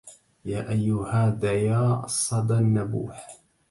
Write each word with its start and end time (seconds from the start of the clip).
يا 0.45 0.69
أيها 0.69 1.29
ذيا 1.39 2.01
الصدى 2.05 2.53
النبوح 2.53 3.27